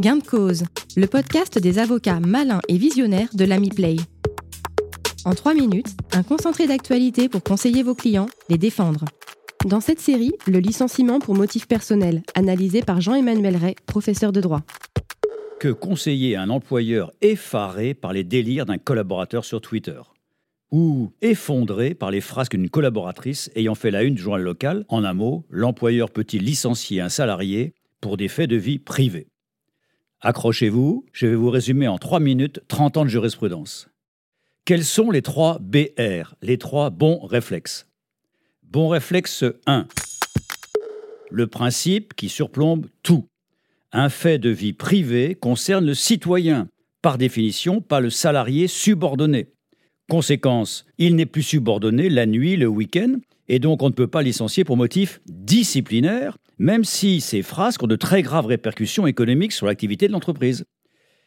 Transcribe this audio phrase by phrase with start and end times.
[0.00, 0.64] Gain de cause,
[0.96, 3.96] le podcast des avocats malins et visionnaires de l'Ami Play.
[5.26, 9.04] En trois minutes, un concentré d'actualité pour conseiller vos clients, les défendre.
[9.66, 14.62] Dans cette série, le licenciement pour motif personnel, analysé par Jean-Emmanuel Ray, professeur de droit.
[15.58, 20.00] Que conseiller un employeur effaré par les délires d'un collaborateur sur Twitter?
[20.72, 24.86] Ou effondré par les phrases d'une collaboratrice ayant fait la une du journal local?
[24.88, 29.29] En un mot, l'employeur peut-il licencier un salarié pour des faits de vie privés?
[30.22, 33.88] Accrochez-vous, je vais vous résumer en 3 minutes 30 ans de jurisprudence.
[34.66, 37.86] Quels sont les trois BR, les trois bons réflexes?
[38.62, 39.86] Bon réflexe 1.
[41.30, 43.28] Le principe qui surplombe tout.
[43.92, 46.68] Un fait de vie privée concerne le citoyen,
[47.00, 49.48] par définition pas le salarié subordonné.
[50.10, 54.22] Conséquence, il n'est plus subordonné la nuit, le week-end, et donc on ne peut pas
[54.22, 59.64] licencier pour motif disciplinaire, même si ces phrases ont de très graves répercussions économiques sur
[59.64, 60.66] l'activité de l'entreprise.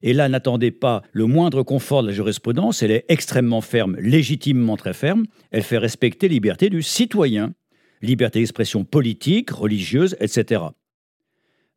[0.00, 4.76] Et là, n'attendez pas le moindre confort de la jurisprudence, elle est extrêmement ferme, légitimement
[4.76, 7.54] très ferme, elle fait respecter liberté du citoyen,
[8.02, 10.62] liberté d'expression politique, religieuse, etc.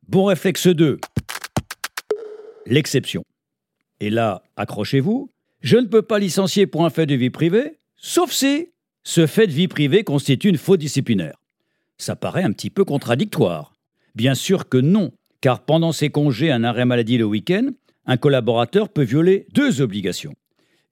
[0.07, 0.99] Bon réflexe 2,
[2.67, 3.23] l'exception.
[3.99, 8.31] Et là, accrochez-vous, je ne peux pas licencier pour un fait de vie privée, sauf
[8.31, 8.67] si
[9.01, 11.39] ce fait de vie privée constitue une faute disciplinaire.
[11.99, 13.73] Ça paraît un petit peu contradictoire.
[14.15, 15.11] Bien sûr que non,
[15.41, 17.67] car pendant ses congés, un arrêt maladie le week-end,
[18.05, 20.33] un collaborateur peut violer deux obligations.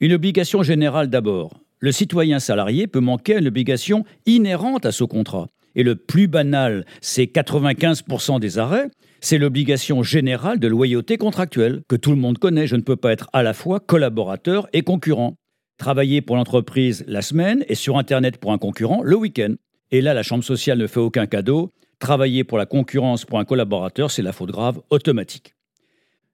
[0.01, 1.61] Une obligation générale d'abord.
[1.79, 5.47] Le citoyen salarié peut manquer à une obligation inhérente à ce contrat.
[5.75, 8.89] Et le plus banal, c'est 95% des arrêts,
[9.21, 12.67] c'est l'obligation générale de loyauté contractuelle, que tout le monde connaît.
[12.67, 15.35] Je ne peux pas être à la fois collaborateur et concurrent.
[15.77, 19.53] Travailler pour l'entreprise la semaine et sur Internet pour un concurrent le week-end.
[19.91, 21.71] Et là, la Chambre sociale ne fait aucun cadeau.
[21.99, 25.55] Travailler pour la concurrence pour un collaborateur, c'est la faute grave automatique.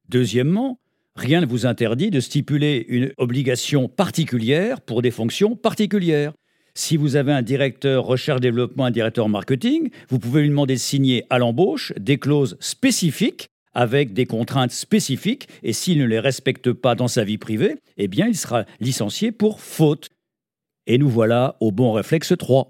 [0.09, 0.79] Deuxièmement,
[1.15, 6.33] rien ne vous interdit de stipuler une obligation particulière pour des fonctions particulières.
[6.75, 11.23] Si vous avez un directeur recherche-développement, un directeur marketing, vous pouvez lui demander de signer
[11.29, 16.95] à l'embauche des clauses spécifiques avec des contraintes spécifiques, et s'il ne les respecte pas
[16.95, 20.09] dans sa vie privée, eh bien il sera licencié pour faute.
[20.85, 22.67] Et nous voilà au bon réflexe 3.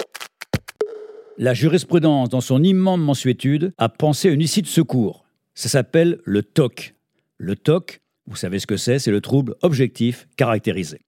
[1.40, 5.26] La jurisprudence, dans son immense mensuétude, a pensé une issue de secours.
[5.56, 6.94] Ça s'appelle le TOC.
[7.40, 11.00] Le TOC, vous savez ce que c'est, c'est le trouble objectif caractérisé.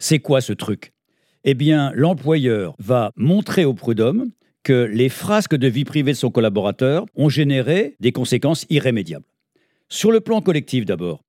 [0.00, 0.92] C'est quoi ce truc?
[1.44, 4.30] Eh bien, l'employeur va montrer au prud'homme
[4.64, 9.26] que les frasques de vie privée de son collaborateur ont généré des conséquences irrémédiables.
[9.88, 11.22] Sur le plan collectif d'abord,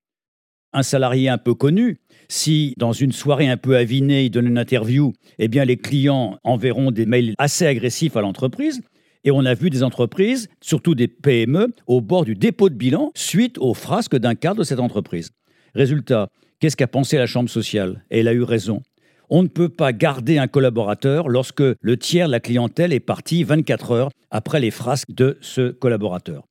[0.72, 1.98] un salarié un peu connu,
[2.28, 6.38] si dans une soirée un peu avinée, il donne une interview, eh bien les clients
[6.44, 8.80] enverront des mails assez agressifs à l'entreprise.
[9.24, 13.10] Et on a vu des entreprises, surtout des PME, au bord du dépôt de bilan
[13.14, 15.30] suite aux frasques d'un cadre de cette entreprise.
[15.74, 16.28] Résultat,
[16.58, 18.04] qu'est-ce qu'a pensé la Chambre sociale?
[18.10, 18.80] Et elle a eu raison.
[19.28, 23.44] On ne peut pas garder un collaborateur lorsque le tiers de la clientèle est parti
[23.44, 26.44] 24 heures après les frasques de ce collaborateur.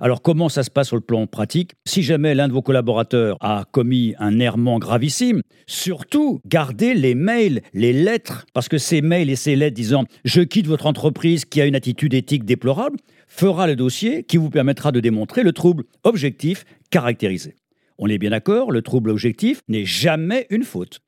[0.00, 1.72] Alors comment ça se passe sur le plan pratique?
[1.86, 7.60] Si jamais l'un de vos collaborateurs a commis un errement gravissime, surtout gardez les mails,
[7.74, 11.60] les lettres, parce que ces mails et ces lettres disant⁇ Je quitte votre entreprise qui
[11.60, 12.96] a une attitude éthique déplorable⁇
[13.28, 17.54] fera le dossier qui vous permettra de démontrer le trouble objectif caractérisé.
[17.98, 21.00] On est bien d'accord, le trouble objectif n'est jamais une faute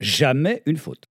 [0.00, 1.04] jamais une faute.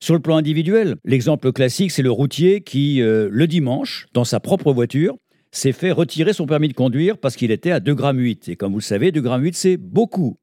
[0.00, 4.38] Sur le plan individuel, l'exemple classique, c'est le routier qui, euh, le dimanche, dans sa
[4.38, 5.16] propre voiture,
[5.58, 8.20] s'est fait retirer son permis de conduire parce qu'il était à 2,8 grammes.
[8.20, 10.38] Et comme vous le savez, 2,8 grammes, c'est beaucoup.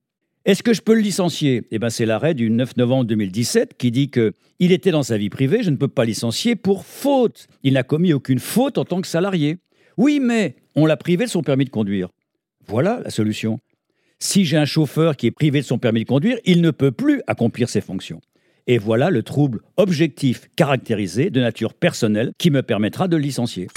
[0.46, 1.64] Est-ce que je peux le licencier?
[1.72, 5.18] Eh bien, c'est l'arrêt du 9 novembre 2017 qui dit que il était dans sa
[5.18, 7.48] vie privée, je ne peux pas licencier pour faute.
[7.64, 9.58] Il n'a commis aucune faute en tant que salarié.
[9.98, 12.10] Oui, mais on l'a privé de son permis de conduire.
[12.68, 13.60] Voilà la solution.
[14.20, 16.92] Si j'ai un chauffeur qui est privé de son permis de conduire, il ne peut
[16.92, 18.22] plus accomplir ses fonctions.
[18.68, 23.68] Et voilà le trouble objectif caractérisé de nature personnelle qui me permettra de le licencier.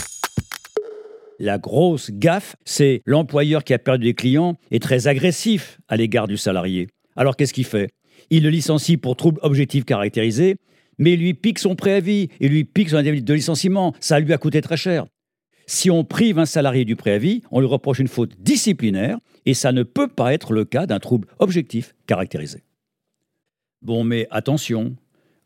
[1.39, 6.27] La grosse gaffe, c'est l'employeur qui a perdu des clients est très agressif à l'égard
[6.27, 6.89] du salarié.
[7.15, 7.91] Alors qu'est-ce qu'il fait?
[8.31, 10.57] Il le licencie pour trouble objectif caractérisé,
[10.99, 13.95] mais il lui pique son préavis, il lui pique son indemnité de licenciement.
[14.01, 15.07] Ça lui a coûté très cher.
[15.67, 19.71] Si on prive un salarié du préavis, on lui reproche une faute disciplinaire et ça
[19.71, 22.65] ne peut pas être le cas d'un trouble objectif caractérisé.
[23.81, 24.97] Bon, mais attention,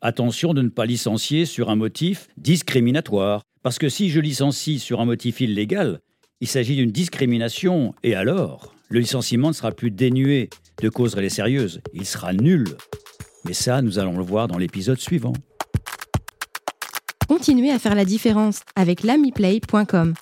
[0.00, 5.00] attention de ne pas licencier sur un motif discriminatoire, parce que si je licencie sur
[5.00, 6.00] un motif illégal,
[6.40, 10.50] il s'agit d'une discrimination, et alors, le licenciement ne sera plus dénué
[10.80, 12.64] de causes réelles sérieuses, il sera nul.
[13.44, 15.32] Mais ça, nous allons le voir dans l'épisode suivant.
[17.28, 20.14] Continuez à faire la différence avec l'amiplay.com.